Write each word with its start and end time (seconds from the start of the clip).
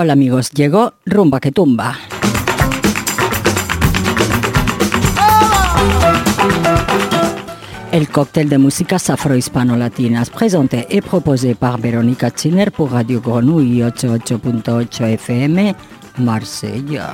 Hola 0.00 0.12
amigos, 0.12 0.50
llegó 0.52 0.94
Rumba 1.04 1.40
que 1.40 1.52
Tumba. 1.52 2.07
El 7.98 8.08
cóctel 8.10 8.48
de 8.48 8.58
músicas 8.58 9.10
afro-hispano-latinas 9.10 10.30
présenté 10.30 10.86
et 10.88 11.00
proposé 11.02 11.56
par 11.56 11.78
Verónica 11.78 12.30
Chiner 12.30 12.70
pour 12.70 12.92
Radio 12.92 13.20
Grenouille 13.20 13.82
88.8 13.82 15.14
FM, 15.14 15.74
Marsella. 16.18 17.12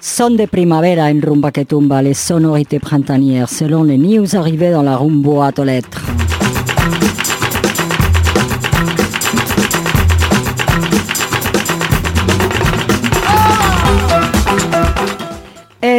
Son 0.00 0.30
de 0.30 0.46
primavera 0.46 1.12
en 1.12 1.20
rumba 1.22 1.52
que 1.52 1.64
tumba 1.64 2.02
les 2.02 2.14
sonorités 2.14 2.80
printanières 2.80 3.48
selon 3.48 3.84
les 3.84 3.98
news 3.98 4.34
arrivées 4.34 4.72
dans 4.72 4.82
la 4.82 4.96
rumbo 4.96 5.42
à 5.42 5.52
lettres. 5.64 6.02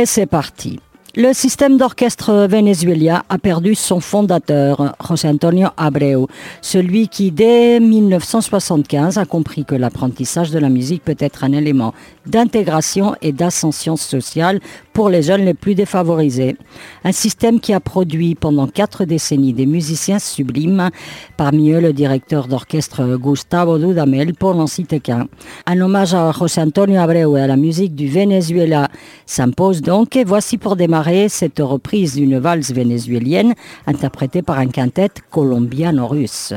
Et 0.03 0.05
c'est 0.05 0.25
parti. 0.25 0.81
Le 1.15 1.31
système 1.31 1.77
d'orchestre 1.77 2.45
vénézuélien 2.49 3.23
a 3.29 3.37
perdu 3.37 3.73
son 3.73 4.01
fondateur, 4.01 4.97
José 5.07 5.29
Antonio 5.29 5.69
Abreu, 5.77 6.27
celui 6.61 7.07
qui, 7.07 7.31
dès 7.31 7.79
1975, 7.79 9.17
a 9.17 9.23
compris 9.23 9.63
que 9.63 9.75
l'apprentissage 9.75 10.51
de 10.51 10.59
la 10.59 10.67
musique 10.67 11.05
peut 11.05 11.15
être 11.19 11.45
un 11.45 11.53
élément 11.53 11.93
d'intégration 12.25 13.15
et 13.21 13.31
d'ascension 13.31 13.95
sociale 13.95 14.59
pour 14.93 15.09
les 15.09 15.23
jeunes 15.23 15.45
les 15.45 15.53
plus 15.53 15.75
défavorisés. 15.75 16.55
Un 17.03 17.11
système 17.11 17.59
qui 17.59 17.73
a 17.73 17.79
produit 17.79 18.35
pendant 18.35 18.67
quatre 18.67 19.05
décennies 19.05 19.53
des 19.53 19.65
musiciens 19.65 20.19
sublimes, 20.19 20.89
parmi 21.37 21.71
eux 21.71 21.81
le 21.81 21.93
directeur 21.93 22.47
d'orchestre 22.47 23.17
Gustavo 23.17 23.77
Dudamel, 23.77 24.33
pour 24.33 24.55
n'en 24.55 24.67
citer 24.67 24.99
qu'un. 24.99 25.27
Un 25.65 25.81
hommage 25.81 26.13
à 26.13 26.31
José 26.31 26.61
Antonio 26.61 26.99
Abreu 26.99 27.37
et 27.37 27.41
à 27.41 27.47
la 27.47 27.57
musique 27.57 27.95
du 27.95 28.07
Venezuela 28.07 28.89
s'impose 29.25 29.81
donc, 29.81 30.15
et 30.15 30.23
voici 30.23 30.57
pour 30.57 30.75
démarrer 30.75 31.29
cette 31.29 31.59
reprise 31.59 32.15
d'une 32.15 32.39
valse 32.39 32.71
vénézuélienne 32.71 33.53
interprétée 33.87 34.41
par 34.41 34.59
un 34.59 34.67
quintet 34.67 35.09
colombiano-russe 35.31 36.53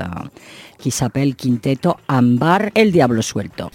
qui 0.79 0.91
s'appelle 0.91 1.35
Quinteto 1.35 1.95
Ambar 2.09 2.61
El 2.75 2.93
Diablo 2.93 3.23
Suelto. 3.23 3.71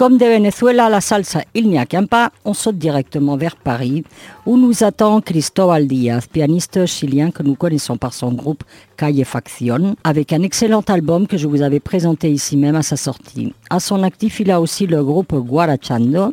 Comme 0.00 0.16
de 0.16 0.24
Venezuela 0.24 0.88
la 0.88 1.02
salsa, 1.02 1.42
il 1.52 1.68
n'y 1.68 1.76
a 1.76 1.84
qu'un 1.84 2.06
pas, 2.06 2.32
on 2.46 2.54
saute 2.54 2.78
directement 2.78 3.36
vers 3.36 3.54
Paris, 3.54 4.02
où 4.46 4.56
nous 4.56 4.82
attend 4.82 5.20
Cristóbal 5.20 5.86
Díaz, 5.86 6.26
pianiste 6.26 6.86
chilien 6.86 7.30
que 7.30 7.42
nous 7.42 7.54
connaissons 7.54 7.98
par 7.98 8.14
son 8.14 8.32
groupe 8.32 8.64
Calle 8.96 9.22
Facción, 9.26 9.96
avec 10.02 10.32
un 10.32 10.40
excellent 10.40 10.80
album 10.88 11.26
que 11.26 11.36
je 11.36 11.46
vous 11.46 11.60
avais 11.60 11.80
présenté 11.80 12.32
ici 12.32 12.56
même 12.56 12.76
à 12.76 12.82
sa 12.82 12.96
sortie. 12.96 13.52
À 13.68 13.78
son 13.78 14.02
actif, 14.02 14.40
il 14.40 14.50
a 14.50 14.62
aussi 14.62 14.86
le 14.86 15.04
groupe 15.04 15.34
Guarachando, 15.34 16.32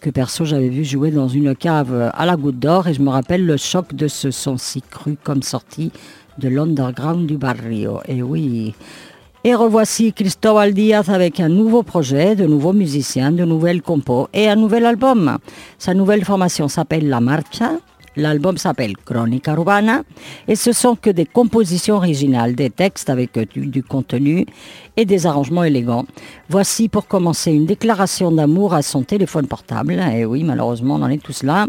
que 0.00 0.10
perso 0.10 0.44
j'avais 0.44 0.68
vu 0.68 0.84
jouer 0.84 1.10
dans 1.10 1.26
une 1.26 1.56
cave 1.56 2.12
à 2.14 2.24
la 2.24 2.36
goutte 2.36 2.60
d'or, 2.60 2.86
et 2.86 2.94
je 2.94 3.02
me 3.02 3.10
rappelle 3.10 3.44
le 3.44 3.56
choc 3.56 3.96
de 3.96 4.06
ce 4.06 4.30
son 4.30 4.58
si 4.58 4.80
cru 4.80 5.16
comme 5.20 5.42
sorti 5.42 5.90
de 6.38 6.48
l'underground 6.48 7.26
du 7.26 7.36
barrio. 7.36 7.98
Et 8.06 8.22
oui, 8.22 8.76
et 9.44 9.54
revoici 9.54 10.12
Cristóbal 10.12 10.72
Díaz 10.72 11.10
avec 11.10 11.40
un 11.40 11.48
nouveau 11.48 11.82
projet, 11.82 12.36
de 12.36 12.46
nouveaux 12.46 12.72
musiciens, 12.72 13.32
de 13.32 13.44
nouvelles 13.44 13.82
compos 13.82 14.28
et 14.32 14.48
un 14.48 14.54
nouvel 14.54 14.86
album. 14.86 15.38
Sa 15.78 15.94
nouvelle 15.94 16.24
formation 16.24 16.68
s'appelle 16.68 17.08
La 17.08 17.20
Marcha. 17.20 17.72
L'album 18.14 18.58
s'appelle 18.58 18.94
Crónica 18.96 19.54
Urbana 19.54 20.02
et 20.46 20.54
ce 20.54 20.72
sont 20.72 20.96
que 20.96 21.08
des 21.08 21.24
compositions 21.24 21.96
originales, 21.96 22.54
des 22.54 22.68
textes 22.68 23.08
avec 23.08 23.38
du, 23.54 23.82
contenu 23.82 24.44
et 24.98 25.06
des 25.06 25.26
arrangements 25.26 25.64
élégants. 25.64 26.04
Voici 26.50 26.90
pour 26.90 27.08
commencer 27.08 27.52
une 27.52 27.64
déclaration 27.64 28.30
d'amour 28.30 28.74
à 28.74 28.82
son 28.82 29.02
téléphone 29.02 29.46
portable, 29.46 29.98
et 30.14 30.26
oui 30.26 30.44
malheureusement 30.44 30.96
on 30.96 31.02
en 31.02 31.08
est 31.08 31.22
tous 31.22 31.42
là, 31.42 31.66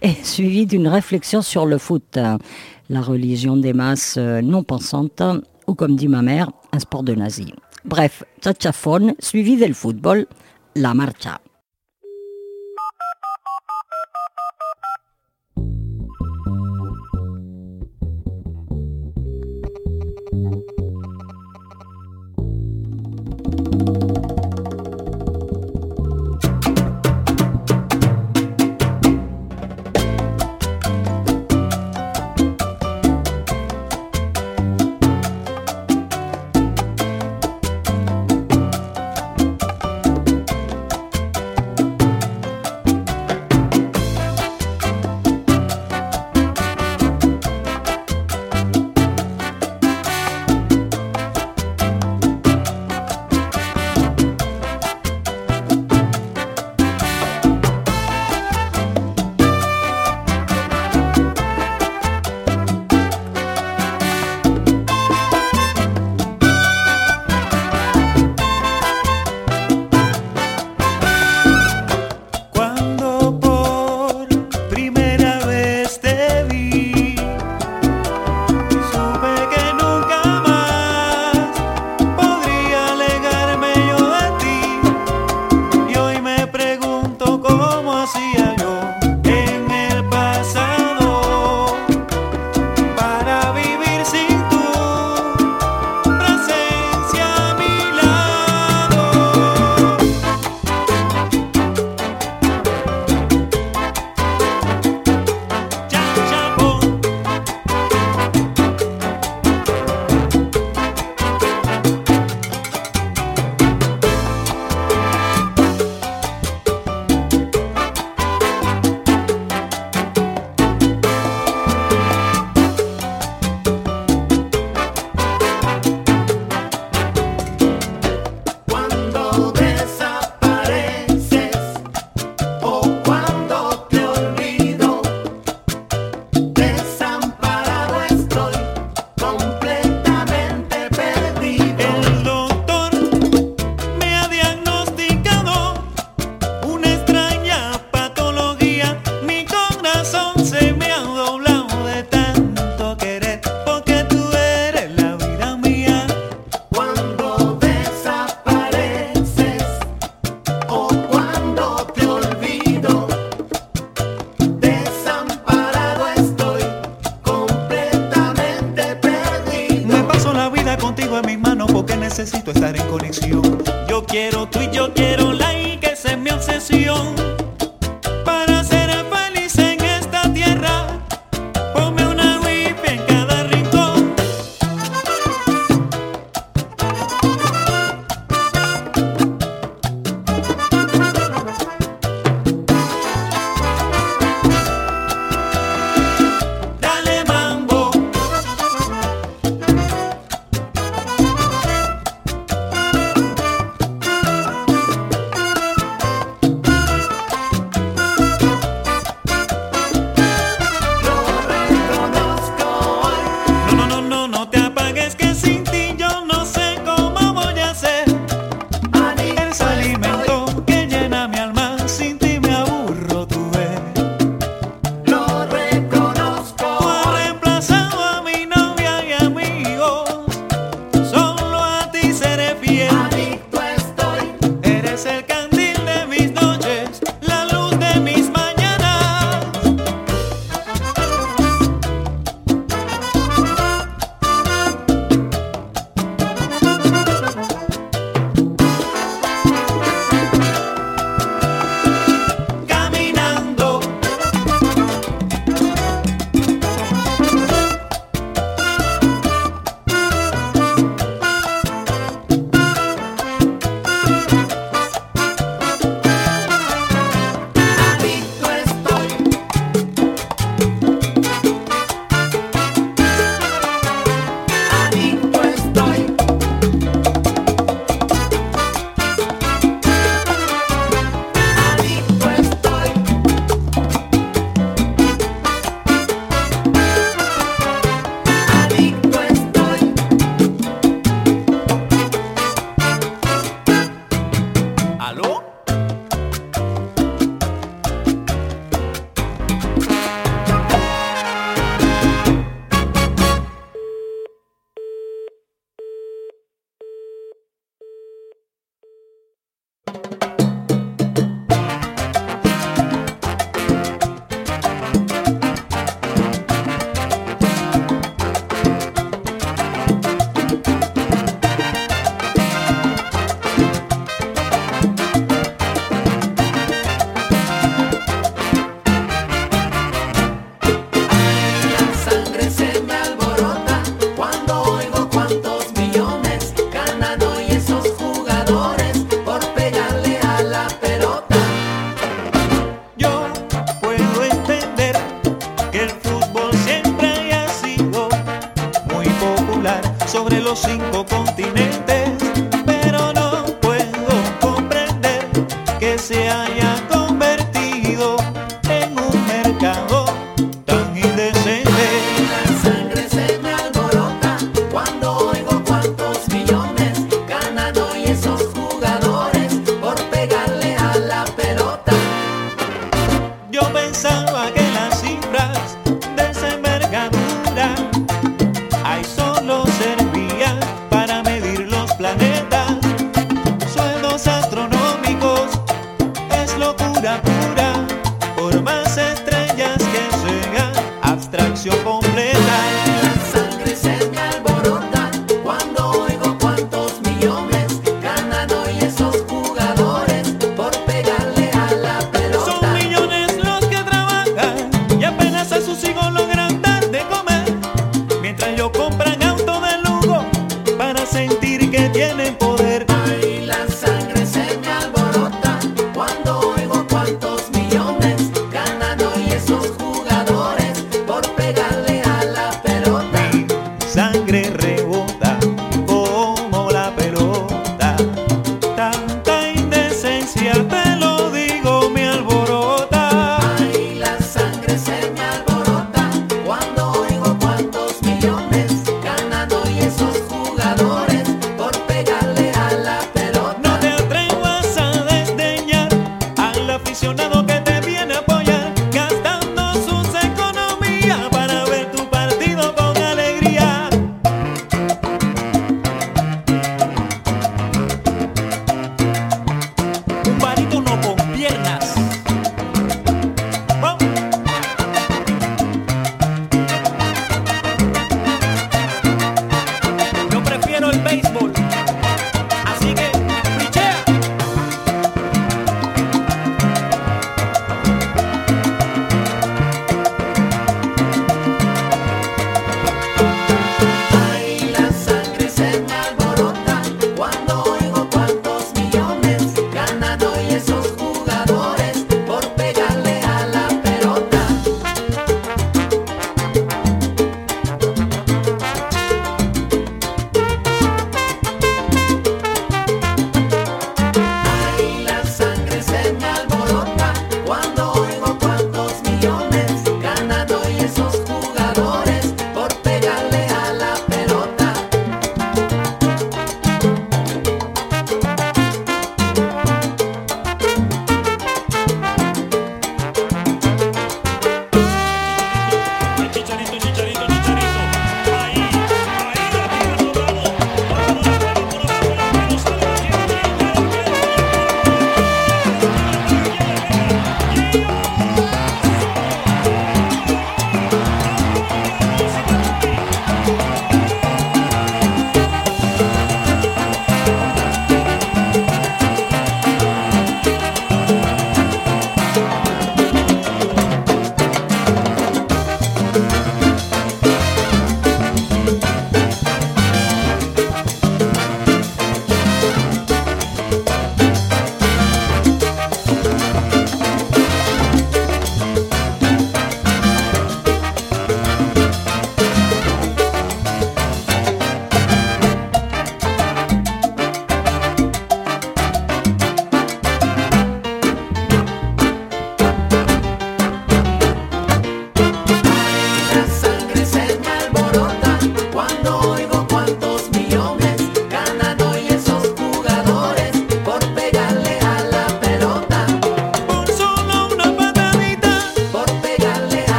et 0.00 0.12
suivi 0.22 0.64
d'une 0.64 0.86
réflexion 0.86 1.42
sur 1.42 1.66
le 1.66 1.76
foot, 1.76 2.16
la 2.88 3.00
religion 3.00 3.56
des 3.56 3.72
masses 3.72 4.16
non 4.16 4.62
pensantes, 4.62 5.22
ou 5.66 5.74
comme 5.74 5.96
dit 5.96 6.08
ma 6.08 6.22
mère, 6.22 6.50
un 6.72 6.78
sport 6.78 7.02
de 7.02 7.14
nazi. 7.14 7.52
Bref, 7.84 8.24
tchatchafone, 8.40 9.14
suivi 9.18 9.56
del 9.56 9.74
football, 9.74 10.26
la 10.74 10.94
marcha. 10.94 11.40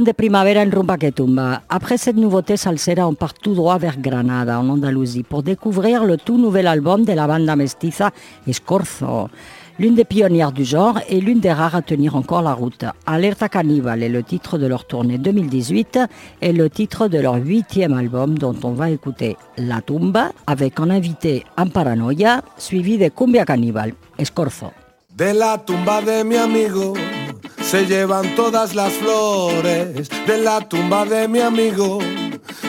De 0.00 0.12
Primavera 0.12 0.62
en 0.62 0.70
Rumba 0.70 0.96
que 0.96 1.10
Tumba. 1.10 1.62
Après 1.68 1.98
cette 1.98 2.16
nouveauté 2.16 2.56
salsera, 2.56 3.06
on 3.06 3.14
part 3.14 3.34
tout 3.34 3.54
droit 3.54 3.76
vers 3.76 4.00
Granada, 4.00 4.58
en 4.58 4.68
Andalousie, 4.70 5.22
pour 5.22 5.42
découvrir 5.42 6.04
le 6.04 6.16
tout 6.16 6.38
nouvel 6.38 6.66
album 6.66 7.04
de 7.04 7.12
la 7.12 7.26
banda 7.26 7.56
mestiza 7.56 8.10
Escorzo. 8.46 9.28
L'une 9.78 9.94
des 9.94 10.04
pionnières 10.04 10.52
du 10.52 10.64
genre 10.64 10.98
et 11.10 11.20
l'une 11.20 11.40
des 11.40 11.52
rares 11.52 11.76
à 11.76 11.82
tenir 11.82 12.16
encore 12.16 12.40
la 12.40 12.54
route. 12.54 12.84
Alerta 13.06 13.50
Cannibal 13.50 14.02
est 14.02 14.08
le 14.08 14.22
titre 14.22 14.56
de 14.56 14.66
leur 14.66 14.86
tournée 14.86 15.18
2018 15.18 15.98
et 16.40 16.52
le 16.52 16.70
titre 16.70 17.08
de 17.08 17.18
leur 17.18 17.34
huitième 17.34 17.92
album 17.92 18.38
dont 18.38 18.56
on 18.64 18.72
va 18.72 18.88
écouter 18.90 19.36
La 19.58 19.82
Tumba 19.82 20.30
avec 20.46 20.80
un 20.80 20.88
invité 20.88 21.44
en 21.58 21.66
paranoia 21.66 22.42
suivi 22.56 22.96
de 22.96 23.08
Cumbia 23.08 23.44
Cannibal, 23.44 23.92
Escorzo. 24.18 24.72
De 25.16 25.38
la 25.38 25.58
tumba 25.58 26.00
de 26.00 26.24
mi 26.24 26.36
amigo 26.36 26.94
se 27.62 27.86
llevan 27.86 28.34
todas 28.34 28.74
las 28.74 28.92
flores. 28.94 30.08
De 30.26 30.38
la 30.38 30.60
tumba 30.68 31.04
de 31.04 31.28
mi 31.28 31.40
amigo 31.40 31.98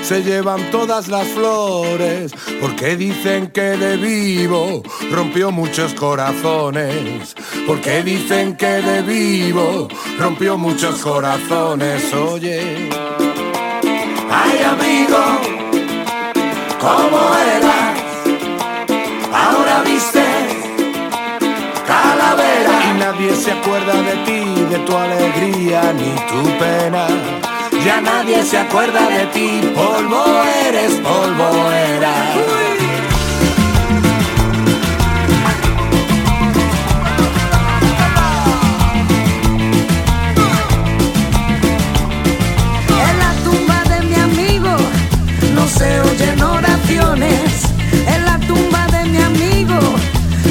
se 0.03 0.21
llevan 0.21 0.69
todas 0.69 1.07
las 1.07 1.27
flores, 1.29 2.33
porque 2.59 2.97
dicen 2.97 3.47
que 3.51 3.77
de 3.77 3.95
vivo 3.95 4.83
rompió 5.11 5.51
muchos 5.51 5.93
corazones, 5.93 7.33
porque 7.65 8.03
dicen 8.03 8.57
que 8.57 8.81
de 8.81 9.01
vivo 9.01 9.87
rompió 10.19 10.57
muchos 10.57 10.99
corazones, 10.99 12.13
oye. 12.13 12.89
Ay 14.29 14.63
amigo, 14.63 15.19
¿cómo 16.79 17.19
eras? 17.55 17.99
Ahora 19.31 19.83
viste 19.83 20.23
calavera 21.87 22.42
nadie 23.23 23.35
se 23.41 23.51
acuerda 23.51 23.93
de 23.93 24.15
ti, 24.25 24.61
de 24.69 24.79
tu 24.79 24.97
alegría 24.97 25.93
ni 25.93 26.11
tu 26.27 26.43
pena 26.59 27.07
ya 27.85 28.01
nadie 28.01 28.43
se 28.43 28.57
acuerda 28.57 29.07
de 29.09 29.25
ti, 29.27 29.61
polvo 29.73 30.23
eres, 30.67 30.93
polvo 30.95 31.71
eras. 31.71 32.35
En 43.07 43.19
la 43.19 43.33
tumba 43.43 43.83
de 43.83 44.05
mi 44.05 44.15
amigo 44.15 44.75
no 45.55 45.67
se 45.67 46.01
oyen 46.01 46.41
oraciones. 46.41 47.63
En 48.07 48.25
la 48.25 48.37
tumba 48.47 48.87
de 48.87 49.05
mi 49.05 49.17
amigo 49.17 49.79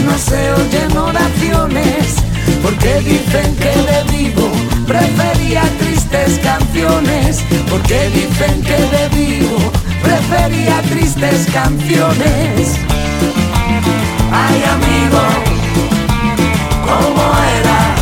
no 0.04 0.18
se 0.18 0.52
oyen 0.52 0.96
oraciones. 0.96 2.31
Porque 2.62 3.00
dicen 3.00 3.56
que 3.56 3.72
de 3.90 4.16
vivo 4.16 4.50
prefería 4.86 5.62
tristes 5.80 6.38
canciones, 6.42 7.42
porque 7.68 8.08
dicen 8.10 8.62
que 8.62 8.78
de 8.94 9.08
vivo 9.08 9.58
prefería 10.02 10.80
tristes 10.82 11.46
canciones. 11.52 12.78
Ay 14.32 14.62
amigo, 14.76 15.22
¿cómo 16.86 17.24
eras? 17.58 17.98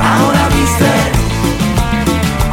Ahora 0.00 0.48
viste 0.54 0.92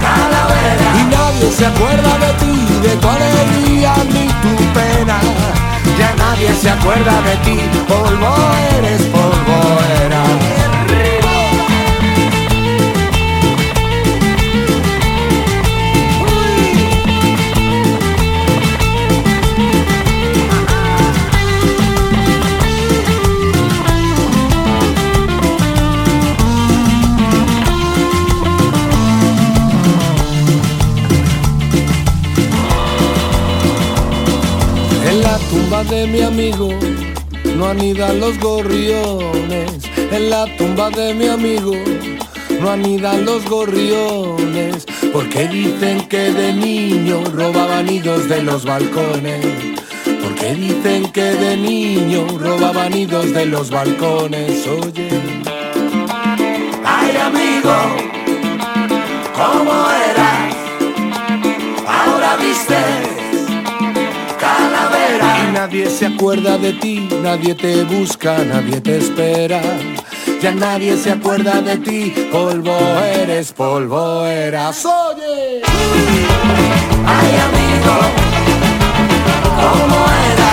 calavera. 0.02 0.88
Y 1.00 1.04
nadie 1.16 1.52
se 1.52 1.66
acuerda 1.66 2.18
de 2.26 2.34
ti, 2.42 2.56
de 2.88 2.96
tu 2.98 3.08
alegría 3.08 3.94
ni 4.14 4.28
tu 4.44 4.64
pena. 4.74 5.20
Ya 5.98 6.16
nadie 6.18 6.54
se 6.56 6.70
acuerda 6.70 7.22
de 7.22 7.36
ti, 7.46 7.60
polvo 7.88 8.36
eres, 8.78 9.02
polvo 9.04 9.80
eras. 10.06 10.13
De 35.94 36.08
mi 36.08 36.22
amigo 36.22 36.70
no 37.56 37.68
anidan 37.68 38.20
los 38.20 38.40
gorriones. 38.40 39.70
En 40.12 40.30
la 40.32 40.46
tumba 40.58 40.90
de 40.90 41.14
mi 41.14 41.28
amigo 41.28 41.76
no 42.60 42.72
anidan 42.72 43.26
los 43.26 43.46
gorriones. 43.46 44.86
Porque 45.12 45.48
dicen 45.48 46.08
que 46.08 46.32
de 46.32 46.54
niño 46.54 47.24
robaban 47.26 47.86
nidos 47.86 48.28
de 48.28 48.42
los 48.42 48.66
balcones. 48.66 49.46
Porque 50.24 50.56
dicen 50.56 51.12
que 51.12 51.28
de 51.44 51.58
niño 51.58 52.26
robaban 52.40 52.92
nidos 52.92 53.32
de 53.32 53.46
los 53.46 53.70
balcones. 53.70 54.68
Oye. 54.68 55.10
Ay 56.84 57.18
amigo, 57.18 57.76
¿cómo 59.36 59.74
eras? 60.12 60.56
Ahora 61.86 62.36
viste 62.38 63.03
nadie 65.64 65.90
se 65.90 66.08
acuerda 66.08 66.58
de 66.58 66.74
ti, 66.74 67.08
nadie 67.22 67.56
te 67.56 67.86
busca, 67.86 68.38
nadie 68.44 68.82
te 68.82 68.98
espera. 68.98 69.62
Ya 70.42 70.52
nadie 70.52 70.98
se 70.98 71.12
acuerda 71.12 71.62
de 71.62 71.78
ti, 71.78 72.14
polvo 72.34 72.76
eres, 73.22 73.54
polvo 73.54 74.26
eras. 74.26 74.86
Oye, 74.86 75.62
ay 77.06 77.32
amigo, 77.48 77.96
¿cómo 79.62 80.00
era? 80.32 80.52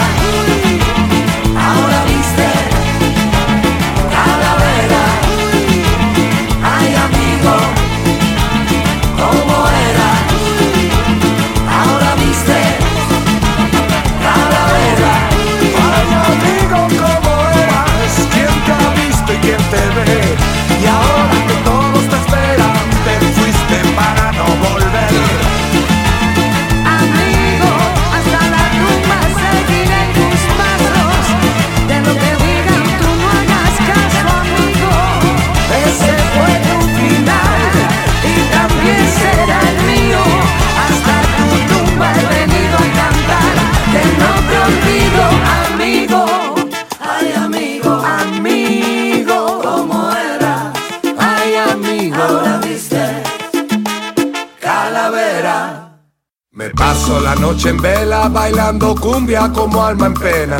En 57.70 57.76
vela 57.76 58.28
bailando 58.28 58.96
cumbia 58.96 59.48
como 59.52 59.84
alma 59.84 60.06
en 60.06 60.14
pena. 60.14 60.58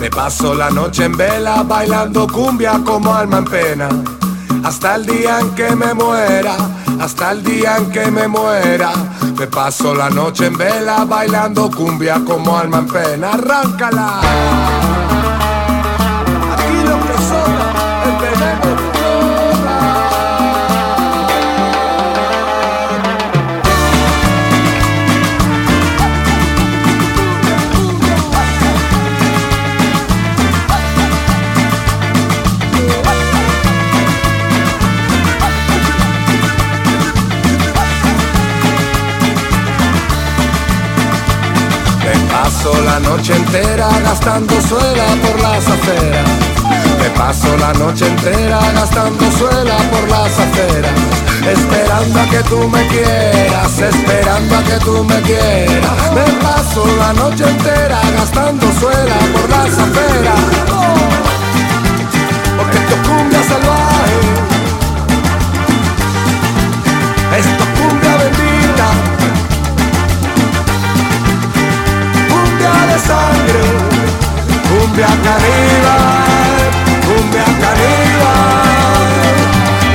Me 0.00 0.08
paso 0.08 0.54
la 0.54 0.70
noche 0.70 1.04
en 1.04 1.16
vela 1.16 1.62
bailando 1.62 2.26
cumbia 2.26 2.80
como 2.84 3.14
alma 3.14 3.38
en 3.38 3.44
pena. 3.44 3.88
Hasta 4.64 4.94
el 4.96 5.04
día 5.04 5.40
en 5.40 5.50
que 5.54 5.76
me 5.76 5.92
muera, 5.92 6.56
hasta 7.00 7.32
el 7.32 7.42
día 7.42 7.76
en 7.76 7.90
que 7.90 8.10
me 8.10 8.28
muera. 8.28 8.92
Me 9.38 9.46
paso 9.46 9.94
la 9.94 10.08
noche 10.08 10.46
en 10.46 10.56
vela 10.56 11.04
bailando 11.04 11.70
cumbia 11.70 12.22
como 12.24 12.56
alma 12.56 12.78
en 12.78 12.88
pena. 12.88 13.32
Arráncala. 13.32 14.81
La 42.70 43.00
noche 43.00 43.34
entera 43.34 43.88
gastando 44.04 44.54
suela 44.60 45.04
por 45.22 45.40
las 45.40 45.66
aceras. 45.66 46.28
Me 47.00 47.10
paso 47.10 47.56
la 47.56 47.72
noche 47.72 48.06
entera 48.06 48.60
gastando 48.72 49.30
suela 49.32 49.76
por 49.90 50.08
las 50.08 50.38
aceras. 50.38 50.92
esperando 51.44 52.20
a 52.20 52.24
que 52.26 52.42
tú 52.44 52.68
me 52.68 52.86
quieras, 52.86 53.78
esperando 53.80 54.56
a 54.56 54.62
que 54.62 54.76
tú 54.84 55.02
me 55.02 55.20
quieras. 55.22 56.12
Me 56.14 56.22
paso 56.40 56.86
la 56.98 57.12
noche 57.14 57.44
entera 57.48 58.00
gastando 58.16 58.66
suela 58.78 59.16
por 59.32 59.50
las 59.50 59.78
afueras, 59.78 60.40
porque 62.56 62.78
esto 62.78 62.94
es 62.94 63.08
cumbia 63.08 63.42
salvaje, 63.42 64.18
esto 67.38 67.62
es 67.64 67.80
cumbia 67.80 68.11
cumbia 74.68 75.06
caníbal, 75.06 76.30
cumbia 77.06 77.44
caníbal. 77.62 79.02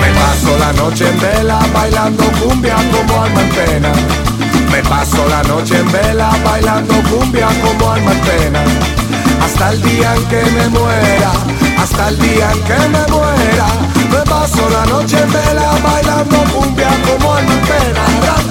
Me 0.02 0.10
paso 0.20 0.58
la 0.58 0.74
noche 0.74 1.06
en 1.10 1.20
vela 1.20 1.60
bailando 1.74 2.24
cumbia 2.41 2.76
como 2.91 3.24
alma 3.24 3.41
en 3.41 3.50
pena. 3.50 3.91
Me 4.72 4.82
paso 4.84 5.28
la 5.30 5.43
noche 5.43 5.80
en 5.80 5.91
vela 5.91 6.30
bailando 6.43 6.93
cumbia 7.10 7.48
como 7.62 7.91
alma 7.91 8.12
en 8.12 8.20
pena. 8.22 8.63
Hasta 9.43 9.72
el 9.72 9.82
día 9.82 10.15
en 10.15 10.26
que 10.26 10.43
me 10.52 10.67
muera, 10.70 11.32
hasta 11.82 12.10
el 12.10 12.20
día 12.20 12.52
en 12.52 12.62
que 12.63 12.80
me 12.89 13.08
muera. 13.13 13.67
Me 14.12 14.22
paso 14.30 14.70
la 14.70 14.86
noche 14.86 15.17
en 15.22 15.32
vela 15.32 15.72
bailando 15.84 16.38
cumbia 16.54 16.89
como 17.08 17.34
alma 17.34 17.54
en 17.54 17.62
pena. 17.62 18.46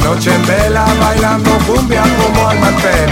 Noche 0.00 0.34
en 0.34 0.46
vela 0.46 0.84
bailando 1.00 1.50
cumbia 1.66 2.02
como 2.02 2.48
alma 2.48 2.68
en. 2.68 3.10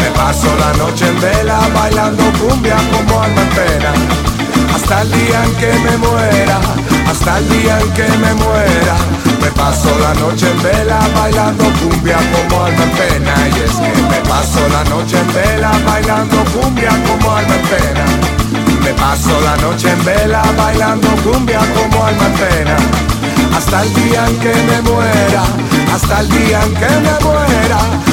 Me 0.00 0.10
paso 0.16 0.48
la 0.58 0.72
noche 0.78 1.06
en 1.06 1.20
vela 1.20 1.60
bailando 1.74 2.24
cumbia 2.38 2.76
como 2.90 3.22
alma 3.22 3.42
en. 3.42 4.74
Hasta 4.74 5.02
el 5.02 5.12
día 5.12 5.44
en 5.44 5.54
que 5.56 5.72
me 5.84 5.96
muera, 5.98 6.60
hasta 7.10 7.38
el 7.38 7.48
día 7.48 7.78
en 7.80 7.92
que 7.92 8.08
me 8.18 8.34
muera. 8.34 8.96
Me 9.40 9.50
paso 9.50 9.90
la 10.00 10.14
noche 10.14 10.50
en 10.50 10.62
vela 10.62 11.00
bailando 11.14 11.64
cumbia 11.80 12.18
como 12.32 12.64
alma 12.64 12.84
en. 13.10 13.24
Y 13.54 13.60
es 13.64 13.76
que 13.76 14.02
me 14.10 14.20
paso 14.28 14.60
la 14.68 14.84
noche 14.90 15.18
en 15.18 15.34
vela 15.34 15.72
bailando 15.86 16.44
cumbia 16.52 16.90
como 17.06 17.36
alma 17.36 17.54
en. 17.54 18.82
Me 18.84 18.92
paso 18.94 19.40
la 19.40 19.56
noche 19.58 19.90
en 19.90 20.04
vela 20.04 20.42
bailando 20.56 21.08
cumbia 21.22 21.60
como 21.74 22.06
alma 22.06 22.26
en. 22.58 23.21
Hasta 23.56 23.82
el 23.82 23.94
día 23.94 24.26
en 24.28 24.38
que 24.38 24.54
me 24.54 24.82
muera, 24.90 25.42
hasta 25.94 26.20
el 26.20 26.28
día 26.28 26.62
en 26.62 26.74
que 26.74 26.86
me 26.86 27.24
muera. 27.24 28.11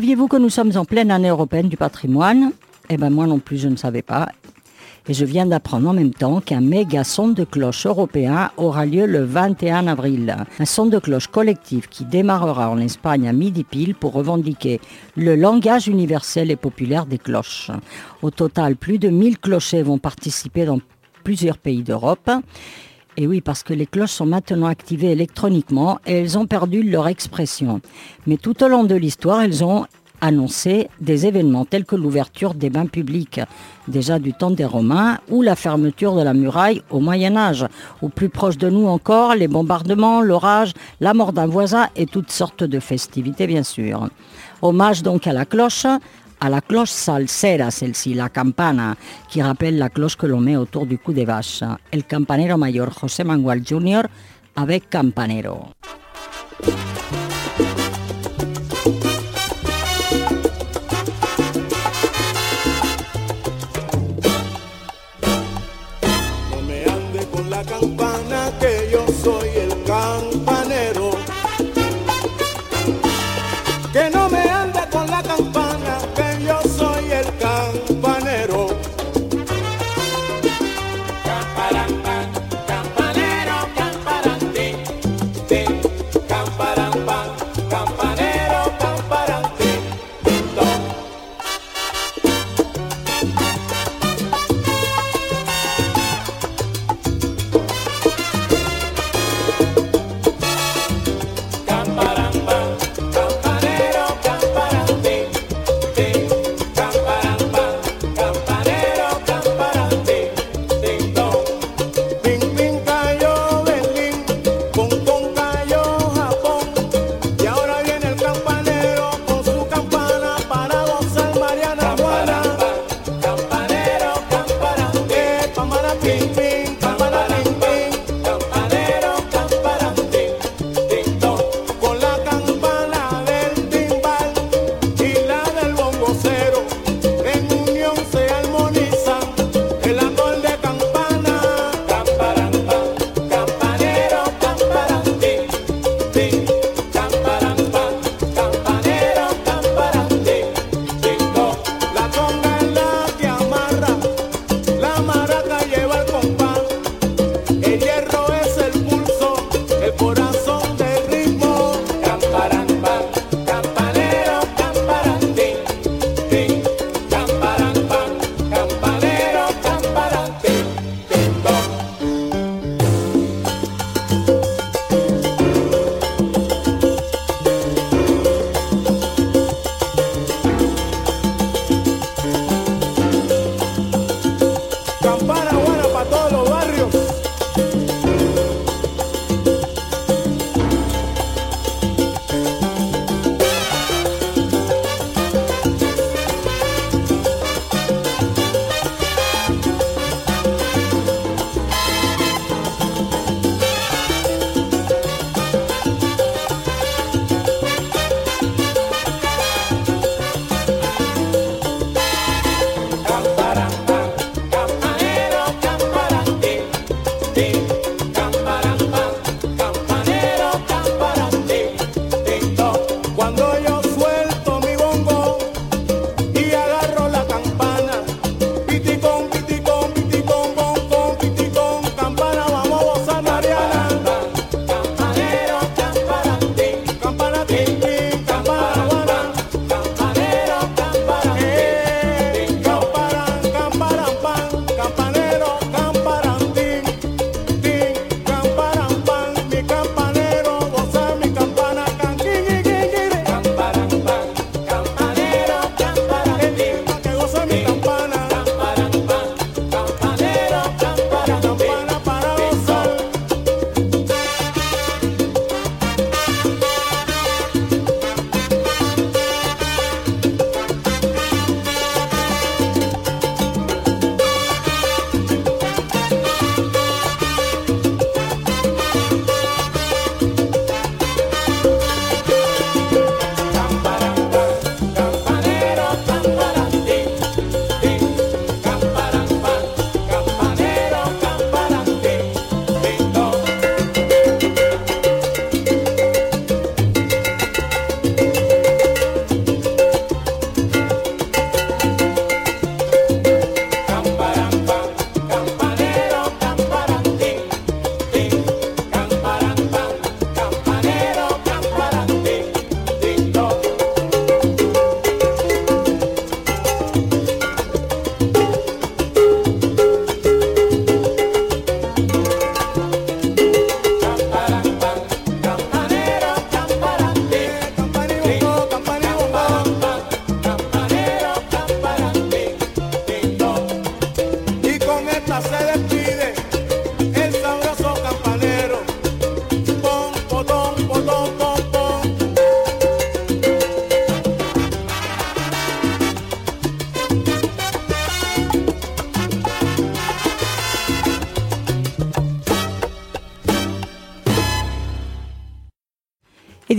Saviez-vous 0.00 0.28
que 0.28 0.38
nous 0.38 0.48
sommes 0.48 0.74
en 0.78 0.86
pleine 0.86 1.10
année 1.10 1.28
européenne 1.28 1.68
du 1.68 1.76
patrimoine? 1.76 2.52
Eh 2.88 2.96
bien 2.96 3.10
moi 3.10 3.26
non 3.26 3.38
plus 3.38 3.58
je 3.58 3.68
ne 3.68 3.76
savais 3.76 4.00
pas. 4.00 4.30
Et 5.06 5.12
je 5.12 5.26
viens 5.26 5.44
d'apprendre 5.44 5.90
en 5.90 5.92
même 5.92 6.14
temps 6.14 6.40
qu'un 6.40 6.62
méga 6.62 7.04
son 7.04 7.28
de 7.28 7.44
cloche 7.44 7.84
européen 7.84 8.50
aura 8.56 8.86
lieu 8.86 9.04
le 9.04 9.24
21 9.24 9.88
avril. 9.88 10.34
Un 10.58 10.64
son 10.64 10.86
de 10.86 10.98
cloche 10.98 11.26
collectif 11.26 11.86
qui 11.90 12.06
démarrera 12.06 12.70
en 12.70 12.78
Espagne 12.78 13.28
à 13.28 13.34
midi 13.34 13.62
pile 13.62 13.94
pour 13.94 14.14
revendiquer 14.14 14.80
le 15.16 15.36
langage 15.36 15.86
universel 15.86 16.50
et 16.50 16.56
populaire 16.56 17.04
des 17.04 17.18
cloches. 17.18 17.70
Au 18.22 18.30
total, 18.30 18.76
plus 18.76 18.98
de 18.98 19.10
1000 19.10 19.38
clochers 19.38 19.82
vont 19.82 19.98
participer 19.98 20.64
dans 20.64 20.80
plusieurs 21.24 21.58
pays 21.58 21.82
d'Europe. 21.82 22.30
Et 23.16 23.26
oui, 23.26 23.40
parce 23.40 23.62
que 23.62 23.74
les 23.74 23.86
cloches 23.86 24.12
sont 24.12 24.26
maintenant 24.26 24.66
activées 24.66 25.10
électroniquement 25.10 25.98
et 26.06 26.14
elles 26.14 26.38
ont 26.38 26.46
perdu 26.46 26.82
leur 26.82 27.08
expression. 27.08 27.80
Mais 28.26 28.36
tout 28.36 28.62
au 28.62 28.68
long 28.68 28.84
de 28.84 28.94
l'histoire, 28.94 29.42
elles 29.42 29.64
ont 29.64 29.86
annoncé 30.20 30.88
des 31.00 31.26
événements 31.26 31.64
tels 31.64 31.84
que 31.84 31.96
l'ouverture 31.96 32.54
des 32.54 32.70
bains 32.70 32.86
publics, 32.86 33.40
déjà 33.88 34.18
du 34.18 34.32
temps 34.32 34.50
des 34.50 34.64
Romains, 34.64 35.18
ou 35.28 35.42
la 35.42 35.56
fermeture 35.56 36.14
de 36.14 36.22
la 36.22 36.34
muraille 36.34 36.82
au 36.90 37.00
Moyen 37.00 37.36
Âge, 37.36 37.66
ou 38.02 38.08
plus 38.08 38.28
proche 38.28 38.58
de 38.58 38.68
nous 38.68 38.86
encore, 38.86 39.34
les 39.34 39.48
bombardements, 39.48 40.20
l'orage, 40.20 40.72
la 41.00 41.14
mort 41.14 41.32
d'un 41.32 41.46
voisin 41.46 41.88
et 41.96 42.06
toutes 42.06 42.30
sortes 42.30 42.64
de 42.64 42.80
festivités, 42.80 43.46
bien 43.46 43.62
sûr. 43.62 44.08
Hommage 44.62 45.02
donc 45.02 45.26
à 45.26 45.32
la 45.32 45.46
cloche, 45.46 45.86
à 46.40 46.48
la 46.48 46.60
cloche 46.60 46.90
salsera, 46.90 47.70
celle-ci, 47.70 48.14
la 48.14 48.28
campana, 48.28 48.96
qui 49.28 49.42
rappelle 49.42 49.78
la 49.78 49.88
cloche 49.88 50.16
que 50.16 50.26
l'on 50.26 50.40
met 50.40 50.56
autour 50.56 50.86
du 50.86 50.98
cou 50.98 51.12
des 51.12 51.24
vaches. 51.24 51.62
El 51.92 52.04
campanero 52.04 52.56
mayor 52.56 52.90
José 52.98 53.24
Manuel 53.24 53.62
Jr. 53.64 54.02
avec 54.56 54.90
Campanero. 54.90 55.68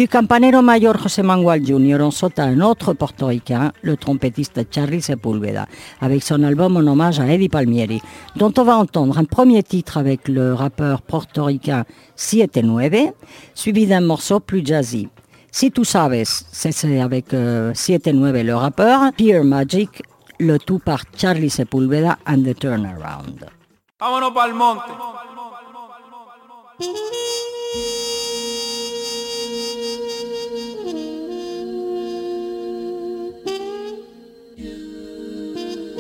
Du 0.02 0.08
campanero 0.08 0.64
mayor 0.64 0.98
José 0.98 1.22
Manuel 1.22 1.64
Jr., 1.64 2.00
on 2.02 2.10
saute 2.10 2.40
à 2.40 2.46
un 2.46 2.60
autre 2.62 2.94
portoricain, 2.94 3.72
le 3.84 3.96
trompettiste 3.96 4.60
Charlie 4.74 5.00
Sepúlveda, 5.00 5.68
avec 6.00 6.24
son 6.24 6.42
album 6.42 6.76
en 6.76 6.92
hommage 6.92 7.20
à 7.20 7.28
Eddie 7.28 7.50
Palmieri, 7.50 8.02
dont 8.36 8.52
on 8.58 8.64
va 8.64 8.78
entendre 8.78 9.20
un 9.20 9.26
premier 9.26 9.62
titre 9.62 10.00
avec 10.00 10.28
le 10.28 10.56
rappeur 10.56 11.04
portoricain 11.04 11.86
Siete 12.16 12.58
Nueve, 12.64 13.12
suivi 13.54 13.86
d'un 13.86 14.02
morceau 14.02 14.40
plus 14.40 14.66
jazzy. 14.66 15.08
Si 15.52 15.72
tu 15.72 15.86
sabes, 15.86 16.24
c'est 16.24 17.00
avec 17.00 17.32
euh, 17.36 17.72
Siete 17.76 18.08
Nueve 18.12 18.44
le 18.44 18.56
rappeur, 18.56 19.12
Peer 19.16 19.44
Magic, 19.44 20.02
le 20.40 20.58
tout 20.58 20.80
par 20.80 21.04
Charlie 21.16 21.52
Sepúlveda 21.52 22.18
and 22.26 22.42
the 22.42 22.58
Turnaround. 22.58 23.46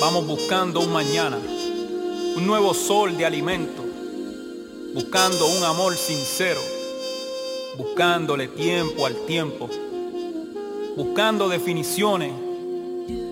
Vamos 0.01 0.25
buscando 0.25 0.79
un 0.79 0.91
mañana, 0.91 1.37
un 1.37 2.47
nuevo 2.47 2.73
sol 2.73 3.15
de 3.15 3.23
alimento, 3.23 3.83
buscando 4.95 5.45
un 5.45 5.63
amor 5.63 5.95
sincero, 5.95 6.59
buscándole 7.77 8.47
tiempo 8.47 9.05
al 9.05 9.15
tiempo, 9.27 9.69
buscando 10.97 11.47
definiciones, 11.49 12.33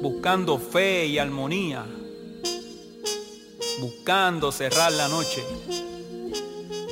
buscando 0.03 0.59
fe 0.59 1.07
y 1.07 1.17
armonía, 1.17 1.87
buscando 3.81 4.51
cerrar 4.51 4.91
la 4.91 5.07
noche, 5.07 5.43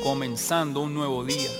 comenzando 0.02 0.82
un 0.82 0.96
nuevo 0.96 1.24
día. 1.24 1.52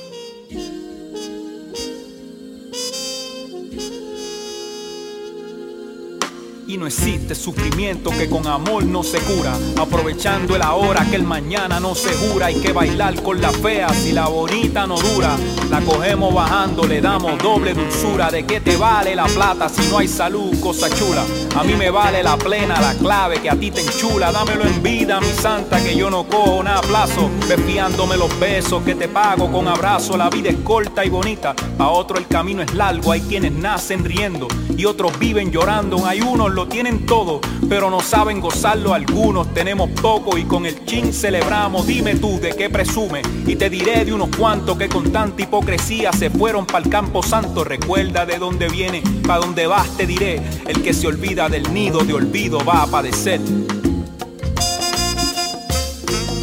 Y 6.68 6.78
no 6.78 6.86
existe 6.86 7.34
sufrimiento 7.34 8.10
que 8.10 8.28
con 8.28 8.46
amor 8.46 8.84
no 8.84 9.02
se 9.02 9.20
cura. 9.20 9.54
Aprovechando 9.80 10.54
el 10.54 10.62
ahora 10.62 11.06
que 11.10 11.16
el 11.16 11.24
mañana 11.24 11.80
no 11.80 11.96
se 11.96 12.14
jura. 12.14 12.48
Hay 12.48 12.56
que 12.56 12.74
bailar 12.74 13.24
con 13.24 13.40
la 13.42 13.52
fea 13.52 13.88
si 13.94 14.12
la 14.12 14.28
bonita 14.28 14.86
no 14.86 14.98
dura. 14.98 15.38
La 15.70 15.80
cogemos 15.80 16.34
bajando, 16.34 16.86
le 16.86 17.00
damos 17.00 17.42
doble 17.42 17.74
dulzura. 17.74 18.30
¿De 18.30 18.46
qué 18.46 18.60
te 18.60 18.76
vale 18.76 19.16
la 19.16 19.28
plata 19.28 19.70
si 19.70 19.88
no 19.88 20.00
hay 20.00 20.10
salud, 20.10 20.60
cosa 20.60 20.90
chula? 20.90 21.24
A 21.58 21.64
mí 21.64 21.74
me 21.74 21.90
vale 21.90 22.22
la 22.22 22.38
plena, 22.38 22.80
la 22.80 22.94
clave 22.94 23.42
que 23.42 23.50
a 23.50 23.56
ti 23.56 23.72
te 23.72 23.82
enchula. 23.82 24.32
Dámelo 24.32 24.64
en 24.64 24.84
vida, 24.84 25.20
mi 25.20 25.30
santa, 25.30 25.84
que 25.84 25.96
yo 25.96 26.08
no 26.08 26.24
cojo 26.24 26.62
nada 26.62 26.82
plazo. 26.82 27.32
Desfiándome 27.48 28.16
los 28.16 28.40
besos 28.40 28.84
que 28.84 28.94
te 28.94 29.08
pago 29.08 29.52
con 29.52 29.68
abrazo. 29.68 30.16
La 30.18 30.30
vida 30.30 30.50
es 30.50 30.58
corta 30.58 31.04
y 31.04 31.10
bonita. 31.10 31.56
A 31.80 31.88
otro 31.90 32.20
el 32.20 32.28
camino 32.28 32.62
es 32.62 32.76
largo. 32.76 33.12
Hay 33.12 33.22
quienes 33.22 33.54
nacen 33.54 34.06
riendo 34.06 34.48
y 34.78 34.86
otros 34.86 35.18
viven 35.18 35.52
llorando. 35.52 36.06
Hay 36.06 36.22
unos 36.22 36.52
lo 36.52 36.68
tienen 36.68 37.08
todo, 37.08 37.42
pero 37.68 37.90
no 37.90 38.02
saben 38.02 38.40
gozarlo 38.40 38.94
algunos. 38.94 39.52
Tenemos 39.56 39.90
poco 40.00 40.38
y 40.38 40.44
con 40.44 40.68
el 40.68 40.86
chin 40.86 41.12
celebramos. 41.12 41.88
Dime 41.88 42.18
tú 42.18 42.40
de 42.40 42.50
qué 42.50 42.70
presume 42.70 43.24
y 43.48 43.56
te 43.56 43.72
diré 43.72 44.06
de 44.06 44.14
unos 44.14 44.30
cuantos 44.38 44.78
que 44.78 44.88
con 44.90 45.12
tanta 45.12 45.42
hipocresía 45.42 46.14
se 46.14 46.30
fueron 46.30 46.68
para 46.68 46.86
el 46.86 46.92
campo 46.92 47.24
santo. 47.24 47.64
Recuerda 47.64 48.28
de 48.28 48.38
dónde 48.38 48.70
viene, 48.70 49.02
para 49.26 49.40
dónde 49.40 49.66
vas 49.66 49.90
te 49.98 50.06
diré. 50.06 50.40
El 50.68 50.84
que 50.84 50.94
se 50.94 51.08
olvida 51.08 51.47
del 51.50 51.74
nido 51.74 52.00
de 52.00 52.14
olvido 52.14 52.60
va 52.66 52.84
a 52.84 52.88
padecer. 52.88 53.40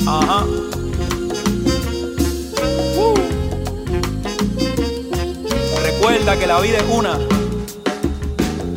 Ajá. 0.06 0.44
Uh. 2.96 3.14
Recuerda 5.82 6.38
que 6.38 6.46
la 6.46 6.60
vida 6.60 6.78
es 6.78 6.84
una 6.90 7.18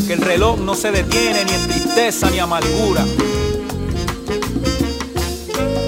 que 0.07 0.13
el 0.13 0.21
reloj 0.21 0.59
no 0.59 0.73
se 0.73 0.91
detiene 0.91 1.43
ni 1.43 1.51
en 1.51 1.67
tristeza 1.67 2.29
ni 2.29 2.39
amargura, 2.39 3.05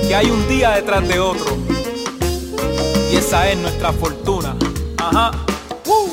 que 0.06 0.14
hay 0.14 0.30
un 0.30 0.46
día 0.50 0.72
detrás 0.72 1.08
de 1.08 1.20
otro 1.20 1.58
y 3.12 3.16
esa 3.16 3.50
es 3.50 3.58
nuestra 3.58 3.94
fortuna. 3.94 4.56
Ajá. 4.98 5.32
Uh. 5.86 6.10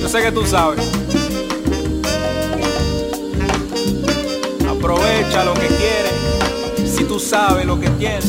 Yo 0.00 0.08
sé 0.08 0.22
que 0.22 0.30
tú 0.30 0.46
sabes. 0.46 1.05
Aprovecha 4.88 5.44
lo 5.44 5.52
que 5.54 5.66
quieres, 5.66 6.94
si 6.94 7.02
tú 7.02 7.18
sabes 7.18 7.66
lo 7.66 7.80
que 7.80 7.90
tienes. 7.90 8.24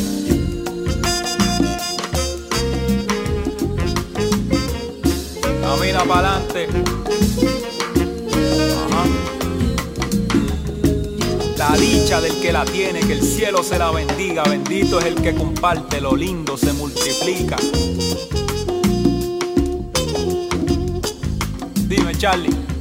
Camina 5.62 6.04
para 6.04 6.38
adelante. 6.38 6.68
La 11.60 11.78
dicha 11.78 12.22
del 12.22 12.42
que 12.42 12.52
la 12.52 12.66
tiene, 12.66 13.02
que 13.02 13.14
el 13.14 13.22
cielo 13.22 13.62
se 13.62 13.78
la 13.78 13.92
bendiga. 13.92 14.42
Bendito 14.42 14.98
es 14.98 15.06
el 15.06 15.22
que 15.22 15.36
comparte, 15.36 16.02
lo 16.02 16.16
lindo 16.16 16.58
se 16.58 16.74
multiplica. 16.74 17.58
Dime, 21.88 22.18
Charlie. 22.18 22.77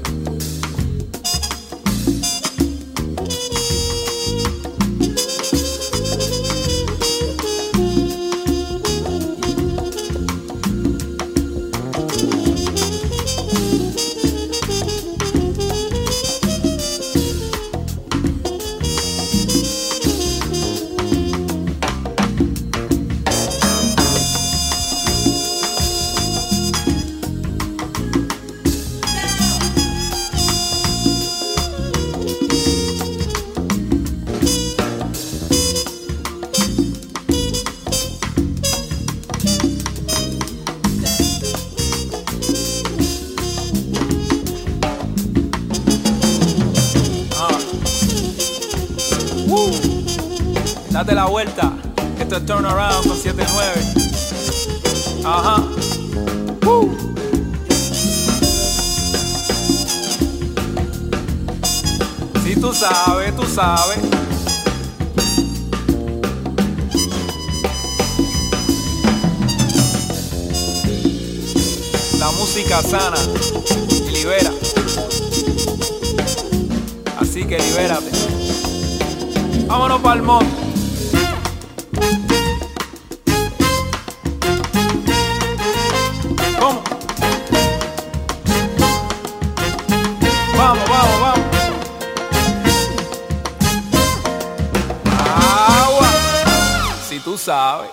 sabe. 63.57 63.95
La 72.19 72.31
música 72.33 72.83
sana 72.83 73.17
libera. 74.13 74.53
Así 77.19 77.47
que 77.47 77.59
libérate. 77.59 78.11
Vámonos 79.67 80.03
para 80.03 80.17
el 80.17 80.23
monte. 80.23 80.66
Bye. 97.67 97.91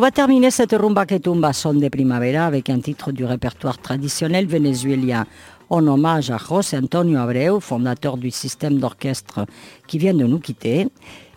On 0.00 0.02
va 0.02 0.10
terminer 0.10 0.50
cette 0.50 0.72
rumba 0.72 1.04
que 1.04 1.16
tumba 1.16 1.52
son 1.52 1.74
de 1.74 1.90
primavera 1.90 2.46
avec 2.46 2.70
un 2.70 2.80
titre 2.80 3.12
du 3.12 3.26
répertoire 3.26 3.76
traditionnel 3.76 4.46
vénézuélien 4.46 5.26
en 5.68 5.86
hommage 5.86 6.30
à 6.30 6.38
José 6.38 6.78
Antonio 6.78 7.18
Abreu, 7.18 7.60
fondateur 7.60 8.16
du 8.16 8.30
système 8.30 8.78
d'orchestre 8.78 9.44
qui 9.86 9.98
vient 9.98 10.14
de 10.14 10.24
nous 10.24 10.38
quitter. 10.38 10.88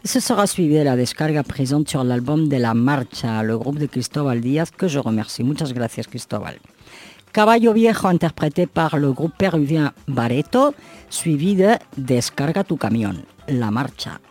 Ce 0.06 0.22
sera 0.22 0.48
suivi 0.48 0.78
de 0.78 0.84
la 0.84 0.96
descarga 0.96 1.44
présente 1.44 1.90
sur 1.90 2.06
l'album 2.06 2.48
de 2.48 2.56
La 2.56 2.74
Marcha, 2.74 3.44
le 3.44 3.58
groupe 3.58 3.80
de 3.80 3.86
Cristóbal 3.86 4.40
Díaz, 4.40 4.72
que 4.72 4.88
je 4.88 5.00
remercie. 5.00 5.44
Muchas 5.44 5.74
gracias, 5.74 6.08
Cristóbal. 6.08 6.56
Caballo 7.34 7.74
Viejo, 7.74 8.08
interprété 8.08 8.66
par 8.66 8.96
le 8.96 9.12
groupe 9.12 9.34
péruvien 9.38 9.92
Bareto, 10.08 10.74
suivi 11.10 11.56
de 11.56 11.72
Descarga 11.98 12.64
tu 12.64 12.78
camión, 12.78 13.26
La 13.50 13.72
Marcha. 13.72 14.22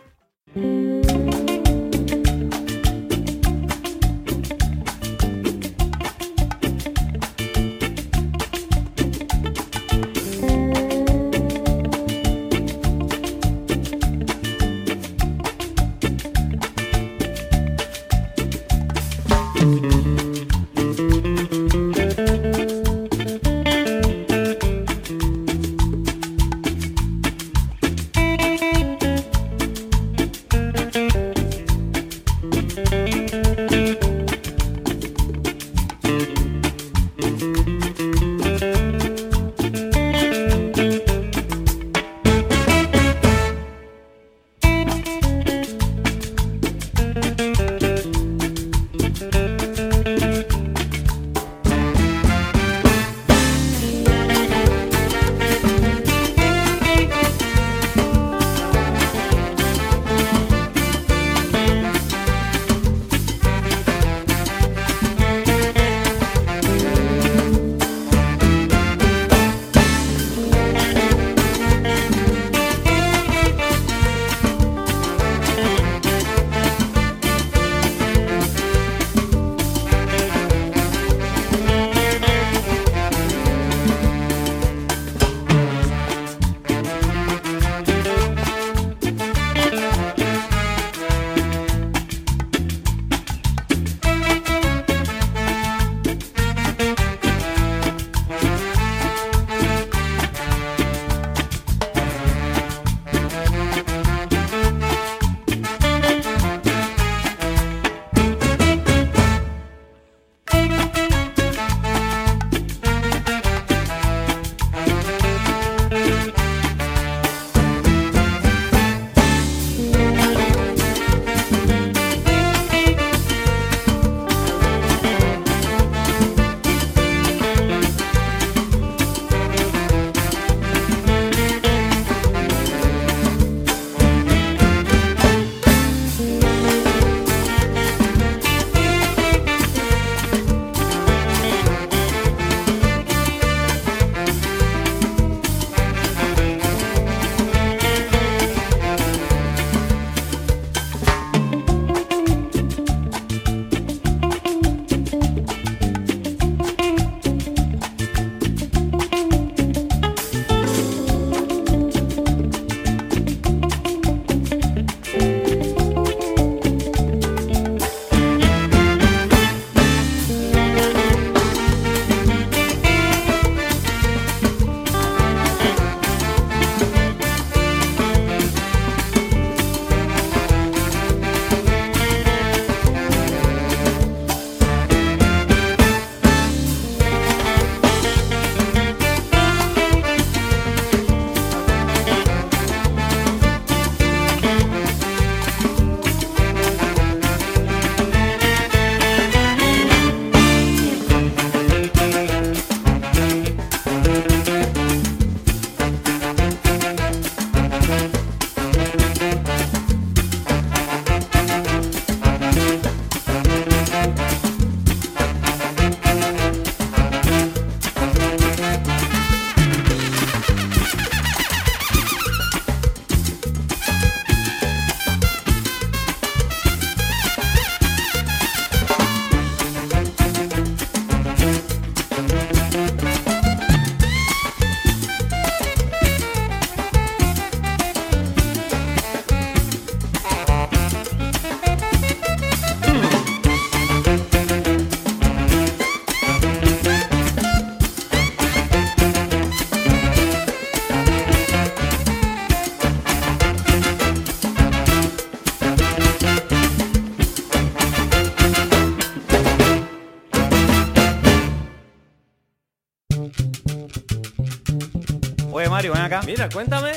Mira, 266.43 266.53
cuéntame. 266.53 266.91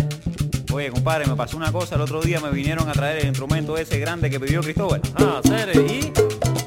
Oye, 0.72 0.90
compadre, 0.90 1.24
me 1.24 1.36
pasó 1.36 1.56
una 1.56 1.70
cosa. 1.70 1.94
El 1.94 2.00
otro 2.00 2.20
día 2.20 2.40
me 2.40 2.50
vinieron 2.50 2.88
a 2.88 2.92
traer 2.92 3.18
el 3.18 3.28
instrumento 3.28 3.78
ese 3.78 4.00
grande 4.00 4.28
que 4.28 4.40
pidió 4.40 4.60
Cristóbal. 4.60 5.00
Ah. 5.14 5.40
¿Y? 5.72 6.12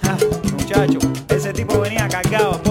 Ah, 0.04 0.18
muchacho. 0.54 1.00
Ese 1.28 1.52
tipo 1.52 1.78
venía 1.82 2.08
cargado, 2.08 2.62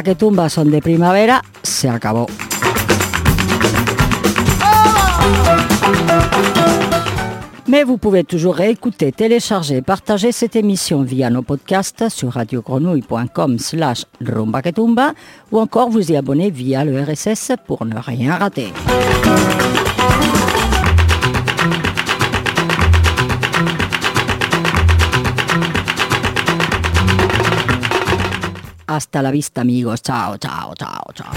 Tumba 0.00 0.48
son 0.48 0.70
de 0.70 0.80
primavera, 0.80 1.42
se 1.62 1.86
acabó. 1.86 2.26
Mais 7.68 7.84
vous 7.84 7.98
pouvez 7.98 8.24
toujours 8.24 8.54
réécouter, 8.54 9.12
télécharger, 9.12 9.82
partager 9.82 10.32
cette 10.32 10.56
émission 10.56 11.02
via 11.02 11.28
nos 11.28 11.42
podcasts 11.42 12.08
sur 12.08 12.32
radiogrenouille.com 12.32 13.58
slash 13.58 14.06
rumbaketumba 14.24 15.12
ou 15.50 15.60
encore 15.60 15.90
vous 15.90 16.10
y 16.10 16.16
abonner 16.16 16.50
via 16.50 16.84
le 16.84 17.02
RSS 17.02 17.52
pour 17.66 17.84
ne 17.84 17.98
rien 17.98 18.36
rater. 18.36 18.72
Hasta 28.94 29.22
la 29.22 29.30
vista, 29.30 29.62
amigos. 29.62 30.02
Chao, 30.02 30.36
chao, 30.36 30.74
chao, 30.74 31.02
chao. 31.14 31.32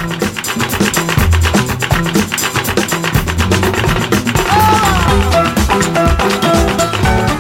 ¡Oh! 7.28 7.35